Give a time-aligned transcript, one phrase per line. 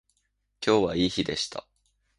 [0.65, 1.67] 今日はいい日でした